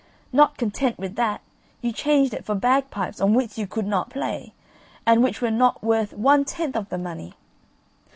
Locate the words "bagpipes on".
2.55-3.35